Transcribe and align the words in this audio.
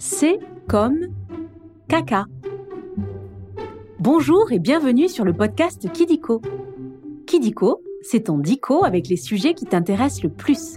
C'est 0.00 0.38
comme 0.68 1.08
caca. 1.88 2.26
Bonjour 3.98 4.52
et 4.52 4.60
bienvenue 4.60 5.08
sur 5.08 5.24
le 5.24 5.32
podcast 5.32 5.90
Kidiko. 5.90 6.40
Kidiko, 7.26 7.82
c'est 8.02 8.24
ton 8.24 8.38
dico 8.38 8.84
avec 8.84 9.08
les 9.08 9.16
sujets 9.16 9.54
qui 9.54 9.64
t'intéressent 9.64 10.22
le 10.22 10.28
plus. 10.28 10.76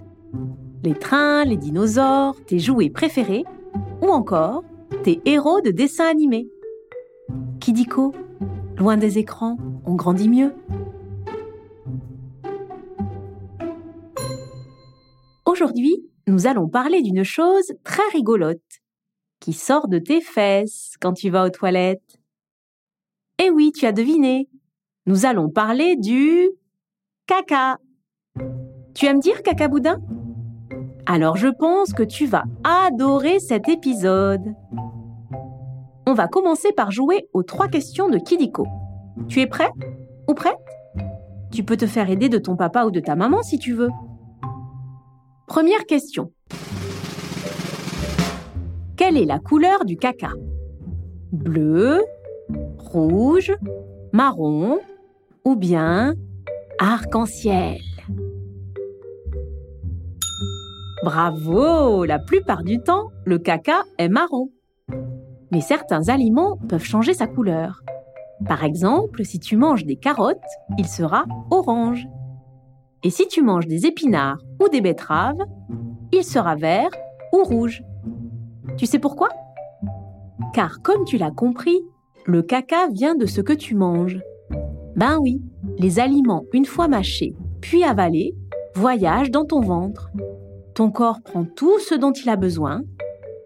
Les 0.83 0.95
trains, 0.95 1.45
les 1.45 1.57
dinosaures, 1.57 2.35
tes 2.45 2.57
jouets 2.57 2.89
préférés 2.89 3.43
ou 4.01 4.07
encore 4.07 4.63
tes 5.03 5.21
héros 5.25 5.61
de 5.61 5.69
dessins 5.69 6.09
animés. 6.09 6.47
Kidiko, 7.59 8.15
loin 8.75 8.97
des 8.97 9.19
écrans, 9.19 9.57
on 9.85 9.93
grandit 9.93 10.29
mieux. 10.29 10.55
Aujourd'hui, 15.45 16.07
nous 16.27 16.47
allons 16.47 16.67
parler 16.67 17.03
d'une 17.03 17.23
chose 17.23 17.71
très 17.83 18.07
rigolote 18.13 18.80
qui 19.41 19.53
sort 19.53 19.89
de 19.89 19.99
tes 19.99 20.21
fesses 20.21 20.93
quand 21.01 21.13
tu 21.13 21.29
vas 21.29 21.43
aux 21.43 21.49
toilettes. 21.49 22.19
Eh 23.39 23.49
oui, 23.49 23.73
tu 23.75 23.85
as 23.85 23.91
deviné. 23.91 24.47
Nous 25.07 25.25
allons 25.25 25.49
parler 25.49 25.97
du 25.97 26.47
caca. 27.25 27.79
Tu 28.93 29.07
aimes 29.07 29.19
dire 29.19 29.41
caca 29.41 29.67
boudin? 29.67 29.99
Alors 31.07 31.37
je 31.37 31.47
pense 31.47 31.91
que 31.91 32.03
tu 32.03 32.27
vas 32.27 32.43
adorer 32.63 33.39
cet 33.39 33.67
épisode. 33.67 34.53
On 36.05 36.13
va 36.13 36.27
commencer 36.27 36.71
par 36.71 36.91
jouer 36.91 37.27
aux 37.33 37.43
trois 37.43 37.67
questions 37.67 38.09
de 38.09 38.19
Kidiko. 38.19 38.67
Tu 39.27 39.39
es 39.41 39.47
prêt? 39.47 39.71
Ou 40.27 40.35
prête? 40.35 40.55
Tu 41.51 41.63
peux 41.63 41.77
te 41.77 41.87
faire 41.87 42.09
aider 42.09 42.29
de 42.29 42.37
ton 42.37 42.55
papa 42.55 42.85
ou 42.85 42.91
de 42.91 42.99
ta 42.99 43.15
maman 43.15 43.41
si 43.41 43.57
tu 43.57 43.73
veux. 43.73 43.89
Première 45.47 45.85
question. 45.85 46.31
Quelle 49.11 49.23
est 49.23 49.25
la 49.25 49.39
couleur 49.39 49.83
du 49.83 49.97
caca? 49.97 50.31
Bleu, 51.33 52.01
rouge, 52.77 53.51
marron 54.13 54.79
ou 55.43 55.57
bien 55.57 56.13
arc-en-ciel? 56.79 57.81
Bravo 61.03 62.05
La 62.05 62.19
plupart 62.19 62.63
du 62.63 62.79
temps, 62.79 63.09
le 63.25 63.37
caca 63.37 63.83
est 63.97 64.07
marron. 64.07 64.49
Mais 65.51 65.59
certains 65.59 66.07
aliments 66.07 66.57
peuvent 66.69 66.85
changer 66.85 67.13
sa 67.13 67.27
couleur. 67.27 67.83
Par 68.47 68.63
exemple, 68.63 69.25
si 69.25 69.39
tu 69.39 69.57
manges 69.57 69.83
des 69.83 69.97
carottes, 69.97 70.37
il 70.77 70.87
sera 70.87 71.25
orange. 71.49 72.07
Et 73.03 73.09
si 73.09 73.27
tu 73.27 73.41
manges 73.41 73.67
des 73.67 73.85
épinards 73.85 74.41
ou 74.63 74.69
des 74.69 74.79
betteraves, 74.79 75.43
il 76.13 76.23
sera 76.23 76.55
vert 76.55 76.91
ou 77.33 77.43
rouge. 77.43 77.83
Tu 78.77 78.85
sais 78.85 78.99
pourquoi? 78.99 79.29
Car 80.53 80.81
comme 80.81 81.05
tu 81.05 81.17
l'as 81.17 81.31
compris, 81.31 81.81
le 82.25 82.41
caca 82.41 82.87
vient 82.91 83.15
de 83.15 83.25
ce 83.25 83.41
que 83.41 83.53
tu 83.53 83.75
manges. 83.75 84.19
Ben 84.95 85.17
oui, 85.19 85.41
les 85.77 85.99
aliments 85.99 86.43
une 86.53 86.65
fois 86.65 86.87
mâchés, 86.87 87.35
puis 87.61 87.83
avalés, 87.83 88.35
voyagent 88.75 89.31
dans 89.31 89.45
ton 89.45 89.61
ventre. 89.61 90.09
Ton 90.73 90.91
corps 90.91 91.21
prend 91.21 91.43
tout 91.43 91.79
ce 91.79 91.95
dont 91.95 92.11
il 92.11 92.29
a 92.29 92.35
besoin 92.35 92.81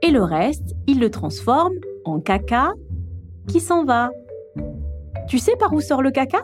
et 0.01 0.11
le 0.11 0.23
reste, 0.23 0.75
il 0.87 0.99
le 0.99 1.09
transforme 1.09 1.73
en 2.03 2.19
caca 2.19 2.73
qui 3.47 3.59
s'en 3.59 3.83
va. 3.83 4.11
Tu 5.27 5.39
sais 5.39 5.55
par 5.55 5.73
où 5.73 5.81
sort 5.81 6.01
le 6.01 6.11
caca? 6.11 6.43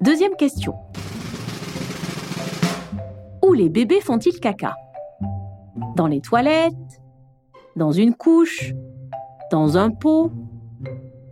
Deuxième 0.00 0.36
question. 0.36 0.74
Où 3.44 3.52
les 3.52 3.68
bébés 3.68 4.00
font-ils 4.00 4.38
caca? 4.38 4.74
Dans 5.96 6.06
les 6.06 6.20
toilettes, 6.20 7.02
dans 7.76 7.92
une 7.92 8.14
couche, 8.14 8.72
dans 9.50 9.76
un 9.76 9.90
pot 9.90 10.30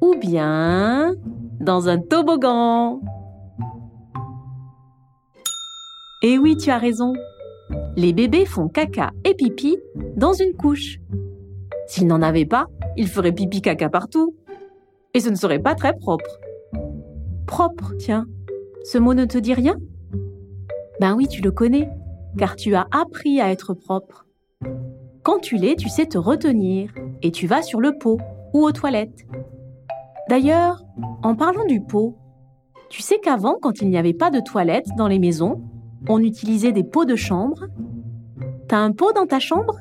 ou 0.00 0.14
bien 0.14 1.14
dans 1.60 1.88
un 1.88 1.98
toboggan. 1.98 3.00
Et 6.22 6.32
eh 6.32 6.38
oui, 6.38 6.56
tu 6.56 6.70
as 6.70 6.78
raison. 6.78 7.12
Les 7.96 8.12
bébés 8.12 8.44
font 8.44 8.68
caca 8.68 9.10
et 9.24 9.34
pipi 9.34 9.78
dans 10.16 10.32
une 10.32 10.54
couche. 10.54 10.98
S'ils 11.86 12.06
n'en 12.06 12.22
avaient 12.22 12.44
pas, 12.44 12.66
ils 12.96 13.08
feraient 13.08 13.32
pipi 13.32 13.62
caca 13.62 13.88
partout. 13.88 14.34
Et 15.14 15.20
ce 15.20 15.30
ne 15.30 15.36
serait 15.36 15.58
pas 15.60 15.74
très 15.74 15.94
propre. 15.94 16.38
Propre, 17.46 17.94
tiens. 17.98 18.26
Ce 18.84 18.98
mot 18.98 19.14
ne 19.14 19.24
te 19.24 19.38
dit 19.38 19.54
rien? 19.54 19.76
Ben 21.00 21.14
oui, 21.14 21.28
tu 21.28 21.40
le 21.40 21.50
connais, 21.50 21.88
car 22.36 22.56
tu 22.56 22.74
as 22.74 22.86
appris 22.90 23.40
à 23.40 23.50
être 23.50 23.74
propre. 23.74 24.27
Quand 25.28 25.40
tu 25.40 25.56
l'es, 25.56 25.76
tu 25.76 25.90
sais 25.90 26.06
te 26.06 26.16
retenir 26.16 26.90
et 27.20 27.30
tu 27.30 27.46
vas 27.46 27.60
sur 27.60 27.82
le 27.82 27.98
pot 27.98 28.18
ou 28.54 28.64
aux 28.64 28.72
toilettes. 28.72 29.26
D'ailleurs, 30.30 30.82
en 31.22 31.36
parlant 31.36 31.66
du 31.66 31.82
pot, 31.82 32.16
tu 32.88 33.02
sais 33.02 33.18
qu'avant, 33.18 33.58
quand 33.60 33.82
il 33.82 33.90
n'y 33.90 33.98
avait 33.98 34.14
pas 34.14 34.30
de 34.30 34.40
toilettes 34.40 34.88
dans 34.96 35.06
les 35.06 35.18
maisons, 35.18 35.60
on 36.08 36.20
utilisait 36.20 36.72
des 36.72 36.82
pots 36.82 37.04
de 37.04 37.14
chambre. 37.14 37.66
T'as 38.68 38.78
un 38.78 38.92
pot 38.92 39.12
dans 39.12 39.26
ta 39.26 39.38
chambre? 39.38 39.76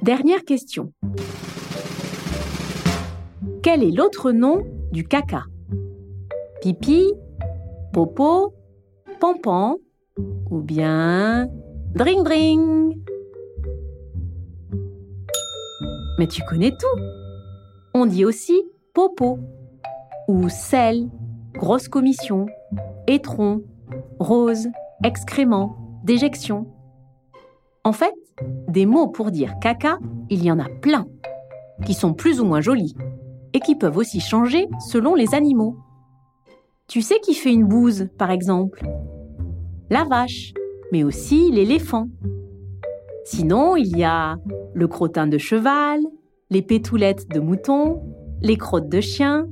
Dernière 0.00 0.44
question. 0.44 0.92
Quel 3.64 3.82
est 3.82 3.90
l'autre 3.90 4.30
nom 4.30 4.62
du 4.92 5.02
caca? 5.02 5.42
Pipi, 6.62 7.12
popo, 7.92 8.54
pampan 9.18 9.78
ou 10.52 10.60
bien 10.60 11.48
dring 11.96 12.22
dring? 12.22 12.94
Mais 16.24 16.28
tu 16.28 16.42
connais 16.42 16.70
tout. 16.70 17.02
On 17.92 18.06
dit 18.06 18.24
aussi 18.24 18.62
popo 18.94 19.38
ou 20.26 20.48
sel, 20.48 21.10
grosse 21.52 21.86
commission, 21.86 22.46
étron, 23.06 23.60
rose, 24.18 24.68
excrément, 25.04 25.76
déjection. 26.02 26.66
En 27.84 27.92
fait, 27.92 28.14
des 28.68 28.86
mots 28.86 29.08
pour 29.08 29.32
dire 29.32 29.58
caca, 29.60 29.98
il 30.30 30.42
y 30.42 30.50
en 30.50 30.58
a 30.58 30.70
plein, 30.80 31.06
qui 31.84 31.92
sont 31.92 32.14
plus 32.14 32.40
ou 32.40 32.46
moins 32.46 32.62
jolis 32.62 32.94
et 33.52 33.60
qui 33.60 33.74
peuvent 33.74 33.98
aussi 33.98 34.20
changer 34.20 34.66
selon 34.88 35.14
les 35.14 35.34
animaux. 35.34 35.76
Tu 36.88 37.02
sais 37.02 37.20
qui 37.20 37.34
fait 37.34 37.52
une 37.52 37.66
bouse, 37.66 38.08
par 38.16 38.30
exemple? 38.30 38.82
La 39.90 40.04
vache, 40.04 40.54
mais 40.90 41.04
aussi 41.04 41.50
l'éléphant. 41.50 42.08
Sinon, 43.24 43.76
il 43.76 43.96
y 43.96 44.04
a 44.04 44.36
le 44.74 44.86
crottin 44.86 45.26
de 45.26 45.38
cheval, 45.38 46.00
les 46.50 46.62
pétoulettes 46.62 47.28
de 47.30 47.40
mouton, 47.40 48.02
les 48.42 48.58
crottes 48.58 48.88
de 48.88 49.00
chien. 49.00 49.48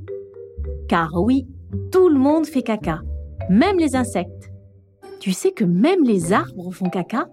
Car 0.89 1.15
oui, 1.15 1.49
tout 1.91 2.11
le 2.11 2.19
monde 2.19 2.45
fait 2.45 2.63
caca, 2.63 3.01
même 3.49 3.79
les 3.79 3.97
insectes. 3.97 4.51
Tu 5.21 5.33
sais 5.33 5.53
que 5.53 5.65
même 5.65 6.05
les 6.05 6.33
arbres 6.33 6.71
font 6.71 6.91
caca? 6.91 7.29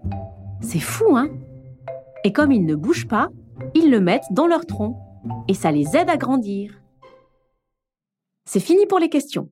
C'est 0.62 0.78
fou, 0.78 1.16
hein? 1.16 1.28
Et 2.24 2.32
comme 2.32 2.52
ils 2.52 2.64
ne 2.64 2.74
bougent 2.74 3.08
pas, 3.08 3.28
ils 3.74 3.90
le 3.90 4.00
mettent 4.00 4.32
dans 4.32 4.46
leur 4.46 4.64
tronc 4.64 4.96
et 5.48 5.54
ça 5.54 5.70
les 5.70 5.96
aide 5.96 6.08
à 6.08 6.16
grandir. 6.16 6.80
C'est 8.46 8.60
fini 8.60 8.86
pour 8.86 8.98
les 8.98 9.10
questions. 9.10 9.50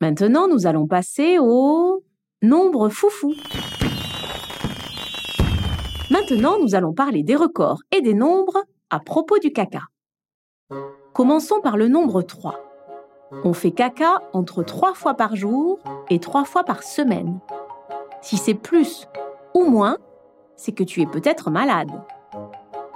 Maintenant, 0.00 0.46
nous 0.46 0.66
allons 0.66 0.86
passer 0.86 1.38
au 1.40 2.04
nombre 2.42 2.88
foufou. 2.88 3.34
Maintenant, 6.10 6.58
nous 6.60 6.74
allons 6.74 6.92
parler 6.92 7.22
des 7.22 7.34
records 7.34 7.80
et 7.90 8.02
des 8.02 8.12
nombres 8.12 8.62
à 8.90 9.00
propos 9.00 9.38
du 9.38 9.52
caca. 9.52 9.80
Commençons 11.14 11.60
par 11.62 11.78
le 11.78 11.88
nombre 11.88 12.20
3. 12.20 12.60
On 13.42 13.54
fait 13.54 13.70
caca 13.70 14.20
entre 14.34 14.62
3 14.62 14.92
fois 14.94 15.14
par 15.14 15.34
jour 15.34 15.78
et 16.10 16.18
3 16.18 16.44
fois 16.44 16.62
par 16.62 16.82
semaine. 16.82 17.40
Si 18.20 18.36
c'est 18.36 18.54
plus 18.54 19.08
ou 19.54 19.64
moins, 19.64 19.96
c'est 20.56 20.72
que 20.72 20.84
tu 20.84 21.00
es 21.00 21.06
peut-être 21.06 21.50
malade. 21.50 21.90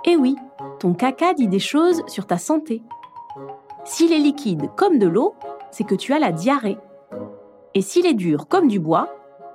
Et 0.05 0.17
oui, 0.17 0.37
ton 0.79 0.93
caca 0.93 1.33
dit 1.33 1.49
des 1.49 1.59
choses 1.59 2.03
sur 2.09 2.27
ta 2.27 2.37
santé. 2.37 2.83
S'il 3.85 4.13
est 4.13 4.19
liquide 4.19 4.69
comme 4.77 4.99
de 4.99 5.09
l'eau, 5.09 5.35
c'est 5.71 5.85
que 5.85 5.95
tu 5.95 6.13
as 6.13 6.19
la 6.19 6.31
diarrhée. 6.31 6.79
Et 7.75 7.81
s'il 7.81 8.07
est 8.07 8.15
dur 8.15 8.49
comme 8.49 8.69
du 8.69 8.81
bois, 8.81 9.09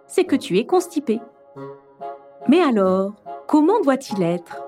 c'est 0.07 0.25
que 0.25 0.35
tu 0.35 0.57
es 0.57 0.65
constipé. 0.65 1.21
Mais 2.47 2.61
alors, 2.61 3.13
Comment 3.47 3.79
doit-il 3.81 4.21
être? 4.23 4.63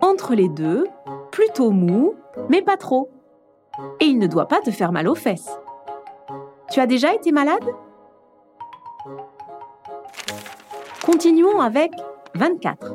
Entre 0.00 0.34
les 0.34 0.48
deux, 0.48 0.86
plutôt 1.30 1.70
mou, 1.70 2.14
mais 2.48 2.62
pas 2.62 2.76
trop. 2.76 3.10
Et 4.00 4.06
il 4.06 4.18
ne 4.18 4.26
doit 4.26 4.48
pas 4.48 4.60
te 4.60 4.70
faire 4.70 4.92
mal 4.92 5.08
aux 5.08 5.14
fesses. 5.14 5.58
Tu 6.70 6.80
as 6.80 6.86
déjà 6.86 7.14
été 7.14 7.32
malade? 7.32 7.64
Continuons 11.04 11.60
avec 11.60 11.92
24. 12.34 12.94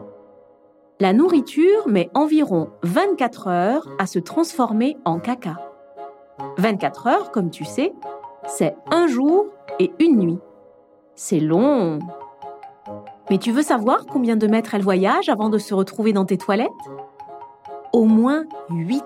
La 1.00 1.14
nourriture 1.14 1.88
met 1.88 2.10
environ 2.14 2.72
24 2.84 3.48
heures 3.48 3.88
à 4.00 4.08
se 4.08 4.18
transformer 4.18 4.98
en 5.06 5.20
caca. 5.20 5.58
24 6.58 7.08
heures, 7.08 7.32
comme 7.32 7.52
tu 7.52 7.66
sais, 7.66 7.94
c'est 8.48 8.76
un 8.92 9.08
jour 9.08 9.48
et 9.80 9.92
une 10.00 10.18
nuit. 10.18 10.40
C'est 11.16 11.40
long. 11.40 12.00
Mais 13.29 13.38
tu 13.38 13.51
veux 13.51 13.62
savoir 13.62 14.06
combien 14.06 14.38
de 14.38 14.47
mètres 14.47 14.74
elle 14.74 14.83
voyage 14.83 15.29
avant 15.29 15.50
de 15.50 15.57
se 15.57 15.74
retrouver 15.74 16.13
dans 16.13 16.25
tes 16.25 16.38
toilettes? 16.38 16.69
Au 17.91 18.06
moins 18.06 18.45
8, 18.69 19.03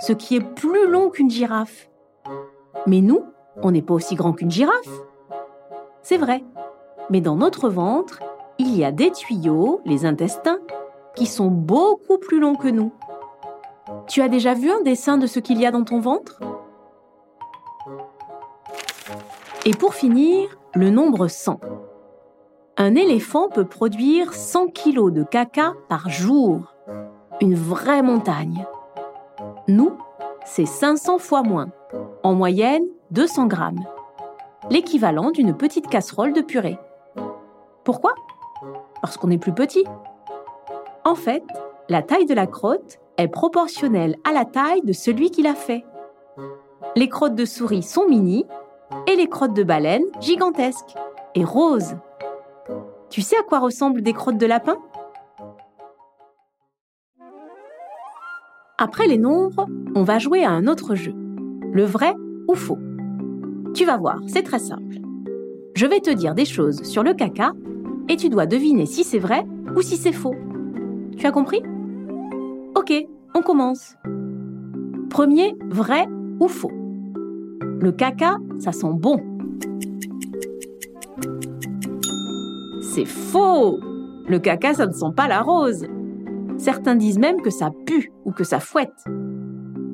ce 0.00 0.12
qui 0.12 0.36
est 0.36 0.54
plus 0.54 0.88
long 0.88 1.10
qu'une 1.10 1.30
girafe. 1.30 1.90
Mais 2.86 3.00
nous, 3.00 3.24
on 3.62 3.70
n'est 3.70 3.82
pas 3.82 3.94
aussi 3.94 4.14
grand 4.14 4.32
qu'une 4.32 4.50
girafe. 4.50 5.02
C'est 6.02 6.16
vrai. 6.16 6.44
Mais 7.10 7.20
dans 7.20 7.36
notre 7.36 7.68
ventre, 7.68 8.20
il 8.58 8.76
y 8.76 8.84
a 8.84 8.92
des 8.92 9.10
tuyaux, 9.10 9.80
les 9.84 10.06
intestins, 10.06 10.58
qui 11.14 11.26
sont 11.26 11.48
beaucoup 11.48 12.18
plus 12.18 12.40
longs 12.40 12.56
que 12.56 12.68
nous. 12.68 12.92
Tu 14.06 14.22
as 14.22 14.28
déjà 14.28 14.54
vu 14.54 14.70
un 14.70 14.80
dessin 14.80 15.18
de 15.18 15.26
ce 15.26 15.40
qu'il 15.40 15.60
y 15.60 15.66
a 15.66 15.70
dans 15.70 15.84
ton 15.84 16.00
ventre? 16.00 16.40
Et 19.66 19.72
pour 19.72 19.94
finir, 19.94 20.58
le 20.74 20.90
nombre 20.90 21.28
100. 21.28 21.60
Un 22.78 22.94
éléphant 22.94 23.50
peut 23.50 23.66
produire 23.66 24.32
100 24.32 24.68
kg 24.68 25.10
de 25.10 25.22
caca 25.22 25.74
par 25.90 26.08
jour. 26.08 26.74
Une 27.42 27.54
vraie 27.54 28.00
montagne. 28.00 28.64
Nous, 29.68 29.92
c'est 30.46 30.64
500 30.64 31.18
fois 31.18 31.42
moins. 31.42 31.68
En 32.22 32.32
moyenne, 32.32 32.84
200 33.10 33.46
grammes. 33.46 33.84
L'équivalent 34.70 35.32
d'une 35.32 35.54
petite 35.54 35.86
casserole 35.86 36.32
de 36.32 36.40
purée. 36.40 36.78
Pourquoi? 37.84 38.14
Parce 39.02 39.18
qu'on 39.18 39.30
est 39.30 39.38
plus 39.38 39.52
petit. 39.52 39.84
En 41.04 41.14
fait, 41.14 41.44
la 41.90 42.02
taille 42.02 42.26
de 42.26 42.34
la 42.34 42.46
crotte 42.46 43.00
est 43.18 43.28
proportionnelle 43.28 44.16
à 44.24 44.32
la 44.32 44.46
taille 44.46 44.82
de 44.82 44.94
celui 44.94 45.30
qui 45.30 45.42
l'a 45.42 45.54
fait. 45.54 45.84
Les 46.96 47.10
crottes 47.10 47.34
de 47.34 47.44
souris 47.44 47.82
sont 47.82 48.08
mini 48.08 48.46
et 49.06 49.16
les 49.16 49.28
crottes 49.28 49.54
de 49.54 49.62
baleine 49.62 50.04
gigantesques 50.20 50.94
et 51.34 51.44
roses. 51.44 51.96
Tu 53.12 53.20
sais 53.20 53.36
à 53.36 53.42
quoi 53.42 53.58
ressemblent 53.58 54.00
des 54.00 54.14
crottes 54.14 54.38
de 54.38 54.46
lapin? 54.46 54.78
Après 58.78 59.06
les 59.06 59.18
nombres, 59.18 59.66
on 59.94 60.02
va 60.02 60.18
jouer 60.18 60.44
à 60.44 60.50
un 60.50 60.66
autre 60.66 60.94
jeu, 60.94 61.12
le 61.72 61.84
vrai 61.84 62.14
ou 62.48 62.54
faux? 62.54 62.78
Tu 63.74 63.84
vas 63.84 63.98
voir, 63.98 64.18
c'est 64.26 64.42
très 64.42 64.58
simple. 64.58 64.96
Je 65.74 65.84
vais 65.84 66.00
te 66.00 66.08
dire 66.08 66.34
des 66.34 66.46
choses 66.46 66.84
sur 66.84 67.02
le 67.02 67.12
caca 67.12 67.52
et 68.08 68.16
tu 68.16 68.30
dois 68.30 68.46
deviner 68.46 68.86
si 68.86 69.04
c'est 69.04 69.18
vrai 69.18 69.44
ou 69.76 69.82
si 69.82 69.98
c'est 69.98 70.12
faux. 70.12 70.34
Tu 71.18 71.26
as 71.26 71.32
compris? 71.32 71.60
Ok, 72.74 72.94
on 73.34 73.42
commence. 73.42 73.94
Premier, 75.10 75.54
vrai 75.68 76.08
ou 76.40 76.48
faux? 76.48 76.72
Le 77.60 77.92
caca, 77.92 78.38
ça 78.58 78.72
sent 78.72 78.94
bon. 78.94 79.20
C'est 82.94 83.06
faux 83.06 83.80
Le 84.28 84.38
caca, 84.38 84.74
ça 84.74 84.86
ne 84.86 84.92
sent 84.92 85.14
pas 85.16 85.26
la 85.26 85.40
rose. 85.40 85.86
Certains 86.58 86.94
disent 86.94 87.18
même 87.18 87.40
que 87.40 87.48
ça 87.48 87.70
pue 87.86 88.12
ou 88.26 88.32
que 88.32 88.44
ça 88.44 88.60
fouette. 88.60 89.06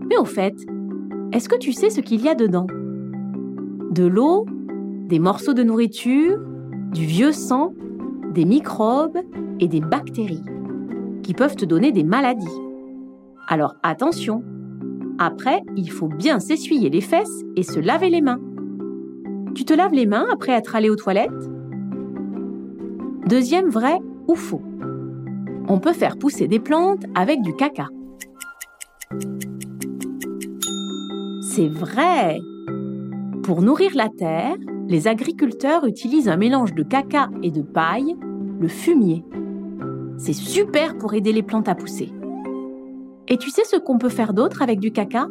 Mais 0.09 0.17
au 0.17 0.25
fait, 0.25 0.57
est-ce 1.33 1.49
que 1.49 1.57
tu 1.57 1.73
sais 1.73 1.91
ce 1.91 2.01
qu'il 2.01 2.21
y 2.21 2.29
a 2.29 2.35
dedans? 2.35 2.67
De 3.93 4.05
l'eau, 4.05 4.47
des 5.07 5.21
morceaux 5.21 5.55
de 5.55 5.63
nourriture, 5.63 6.41
du 6.93 7.05
vieux 7.05 7.31
sang, 7.31 7.73
des 8.35 8.45
microbes 8.45 9.19
et 9.61 9.69
des 9.69 9.81
bactéries 9.81 10.43
qui 11.23 11.35
peuvent 11.35 11.55
te 11.55 11.65
donner 11.65 11.93
des 11.93 12.03
maladies. 12.03 12.61
Alors 13.47 13.77
attention, 13.85 14.43
après, 15.21 15.63
il 15.77 15.93
faut 15.93 16.09
bien 16.09 16.41
s'essuyer 16.41 16.91
les 16.91 17.01
fesses 17.01 17.45
et 17.55 17.63
se 17.63 17.79
laver 17.79 18.11
les 18.11 18.23
mains. 18.23 18.41
Tu 19.55 19.65
te 19.65 19.73
laves 19.73 19.95
les 19.95 20.07
mains 20.07 20.27
après 20.33 20.51
être 20.51 20.75
allé 20.75 20.91
aux 20.91 20.97
toilettes? 20.97 21.58
Deuxième 23.29 23.69
vrai 23.69 23.99
ou 24.27 24.35
faux 24.35 24.63
On 25.69 25.81
peut 25.81 25.93
faire 25.93 26.17
pousser 26.17 26.49
des 26.49 26.61
plantes 26.61 27.05
avec 27.15 27.43
du 27.43 27.55
caca. 27.55 27.89
C'est 31.43 31.69
vrai 31.69 32.39
Pour 33.43 33.61
nourrir 33.61 33.91
la 33.95 34.09
terre, 34.09 34.57
les 34.87 35.09
agriculteurs 35.09 35.85
utilisent 35.85 36.31
un 36.31 36.39
mélange 36.39 36.73
de 36.73 36.83
caca 36.83 37.29
et 37.43 37.51
de 37.51 37.61
paille, 37.61 38.17
le 38.61 38.69
fumier. 38.69 39.27
C'est 40.17 40.33
super 40.33 40.97
pour 40.97 41.13
aider 41.13 41.35
les 41.35 41.43
plantes 41.43 41.69
à 41.69 41.75
pousser. 41.75 42.11
Et 43.29 43.37
tu 43.37 43.51
sais 43.51 43.65
ce 43.65 43.77
qu'on 43.77 43.99
peut 43.99 44.09
faire 44.09 44.33
d'autre 44.33 44.63
avec 44.63 44.81
du 44.81 44.91
caca? 44.91 45.29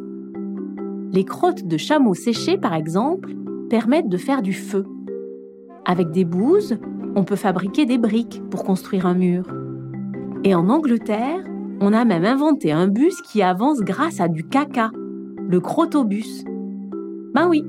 Les 1.10 1.24
crottes 1.24 1.66
de 1.66 1.76
chameaux 1.76 2.14
séchées, 2.14 2.58
par 2.58 2.74
exemple, 2.74 3.34
permettent 3.68 4.08
de 4.08 4.18
faire 4.18 4.40
du 4.40 4.52
feu. 4.52 4.84
Avec 5.84 6.12
des 6.12 6.24
bouses, 6.24 6.78
on 7.18 7.24
peut 7.24 7.34
fabriquer 7.34 7.84
des 7.84 7.98
briques 7.98 8.40
pour 8.48 8.62
construire 8.62 9.04
un 9.04 9.14
mur. 9.14 9.44
Et 10.44 10.54
en 10.54 10.68
Angleterre, 10.68 11.42
on 11.80 11.92
a 11.92 12.04
même 12.04 12.24
inventé 12.24 12.70
un 12.70 12.86
bus 12.86 13.20
qui 13.22 13.42
avance 13.42 13.80
grâce 13.80 14.20
à 14.20 14.28
du 14.28 14.46
caca, 14.46 14.92
le 15.48 15.58
crotobus. 15.58 16.44
Ben 17.34 17.48
oui, 17.48 17.64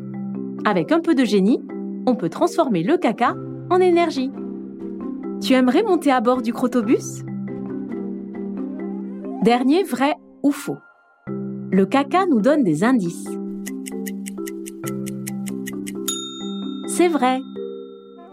avec 0.66 0.92
un 0.92 1.00
peu 1.00 1.16
de 1.16 1.26
génie, 1.26 1.64
on 2.06 2.14
peut 2.14 2.30
transformer 2.30 2.84
le 2.84 2.98
caca 2.98 3.34
en 3.72 3.80
énergie. 3.80 4.32
Tu 5.42 5.54
aimerais 5.54 5.82
monter 5.82 6.12
à 6.12 6.22
bord 6.22 6.44
du 6.44 6.54
crotobus? 6.54 7.24
Dernier 9.42 9.82
vrai 9.82 10.14
ou 10.44 10.52
faux. 10.52 10.78
Le 11.72 11.88
caca 11.88 12.28
nous 12.28 12.42
donne 12.42 12.64
des 12.64 12.84
indices. 12.84 13.28
C'est 16.88 17.08
vrai. 17.08 17.40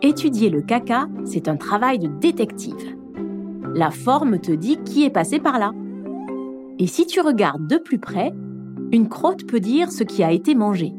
Étudier 0.03 0.51
le 0.51 0.61
caca, 0.61 1.09
c'est 1.25 1.49
un 1.49 1.57
travail 1.57 1.99
de 1.99 2.09
détective. 2.09 2.97
La 3.75 3.91
forme 3.91 4.39
te 4.39 4.53
dit 4.53 4.79
qui 4.85 5.05
est 5.05 5.11
passé 5.11 5.39
par 5.39 5.59
là. 5.59 5.73
Et 6.79 6.87
si 6.87 7.07
tu 7.07 7.21
regardes 7.21 7.67
de 7.67 7.79
plus 7.79 7.99
près, 7.99 8.35
une 8.93 9.09
crotte 9.09 9.47
peut 9.47 9.61
dire 9.61 9.91
ce 9.91 10.05
qui 10.05 10.23
a 10.23 10.33
été 10.33 10.55
mangé. 10.55 10.93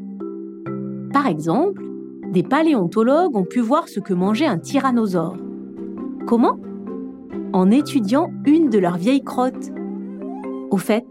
Par 1.12 1.26
exemple, 1.26 1.82
des 2.32 2.42
paléontologues 2.42 3.36
ont 3.36 3.44
pu 3.44 3.60
voir 3.60 3.88
ce 3.88 4.00
que 4.00 4.12
mangeait 4.12 4.46
un 4.46 4.58
tyrannosaure. 4.58 5.36
Comment? 6.26 6.58
En 7.52 7.70
étudiant 7.70 8.30
une 8.46 8.68
de 8.68 8.78
leurs 8.78 8.98
vieilles 8.98 9.24
crottes. 9.24 9.72
Au 10.70 10.76
fait, 10.76 11.06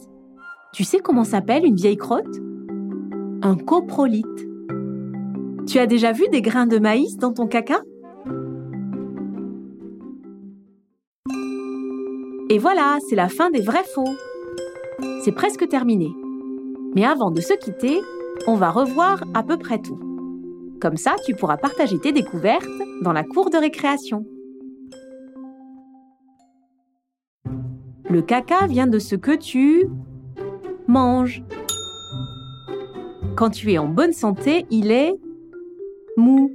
tu 0.73 0.83
sais 0.83 0.99
comment 0.99 1.23
s'appelle 1.23 1.65
une 1.65 1.75
vieille 1.75 1.97
crotte? 1.97 2.37
Un 3.41 3.55
coprolite. 3.55 4.46
Tu 5.67 5.79
as 5.79 5.85
déjà 5.85 6.13
vu 6.13 6.29
des 6.31 6.41
grains 6.41 6.65
de 6.65 6.79
maïs 6.79 7.17
dans 7.17 7.33
ton 7.33 7.45
caca? 7.45 7.81
Et 12.49 12.57
voilà, 12.57 12.97
c'est 13.09 13.17
la 13.17 13.27
fin 13.27 13.51
des 13.51 13.59
vrais 13.59 13.83
faux. 13.83 14.07
C'est 15.25 15.33
presque 15.33 15.67
terminé. 15.67 16.09
Mais 16.95 17.03
avant 17.03 17.31
de 17.31 17.41
se 17.41 17.53
quitter, 17.53 17.99
on 18.47 18.55
va 18.55 18.69
revoir 18.69 19.21
à 19.33 19.43
peu 19.43 19.57
près 19.57 19.79
tout. 19.79 19.99
Comme 20.79 20.95
ça, 20.95 21.15
tu 21.25 21.35
pourras 21.35 21.57
partager 21.57 21.99
tes 21.99 22.13
découvertes 22.13 22.65
dans 23.01 23.11
la 23.11 23.25
cour 23.25 23.49
de 23.49 23.57
récréation. 23.57 24.25
Le 28.09 28.21
caca 28.21 28.67
vient 28.67 28.87
de 28.87 28.99
ce 28.99 29.15
que 29.15 29.35
tu 29.35 29.89
manges. 30.87 31.43
Quand 33.35 33.49
tu 33.49 33.73
es 33.73 33.77
en 33.77 33.89
bonne 33.89 34.13
santé, 34.13 34.65
il 34.71 34.91
est 34.91 35.13
mou. 36.17 36.51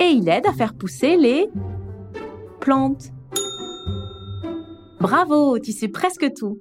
Et 0.00 0.08
il 0.08 0.28
aide 0.28 0.46
à 0.46 0.52
faire 0.52 0.74
pousser 0.74 1.16
les 1.16 1.48
plantes. 2.60 3.12
Bravo, 5.00 5.58
tu 5.58 5.72
sais 5.72 5.88
presque 5.88 6.32
tout. 6.34 6.58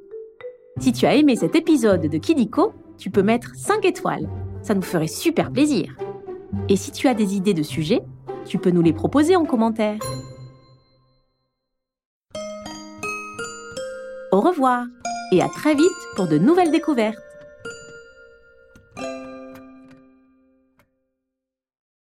Si 0.80 0.92
tu 0.92 1.06
as 1.06 1.16
aimé 1.16 1.36
cet 1.36 1.56
épisode 1.56 2.08
de 2.08 2.18
Kidiko, 2.18 2.74
tu 2.98 3.10
peux 3.10 3.24
mettre 3.24 3.56
5 3.56 3.86
étoiles. 3.86 4.30
Ça 4.62 4.74
nous 4.76 4.82
ferait 4.82 5.08
super 5.08 5.52
plaisir. 5.52 5.96
Et 6.70 6.76
si 6.76 6.92
tu 6.92 7.08
as 7.08 7.14
des 7.14 7.36
idées 7.36 7.54
de 7.54 7.64
sujets, 7.64 8.02
tu 8.46 8.58
peux 8.58 8.72
nous 8.72 8.82
les 8.82 8.94
proposer 8.94 9.36
en 9.36 9.46
commentaire. 9.46 10.00
Au 14.32 14.40
revoir 14.40 14.86
et 15.32 15.42
à 15.42 15.48
très 15.48 15.76
vite 15.76 15.86
pour 16.16 16.28
de 16.28 16.38
nouvelles 16.38 16.72
découvertes. 16.72 17.31